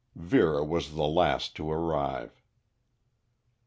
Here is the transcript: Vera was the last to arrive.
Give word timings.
Vera 0.15 0.65
was 0.65 0.95
the 0.95 1.05
last 1.07 1.55
to 1.57 1.71
arrive. 1.71 2.41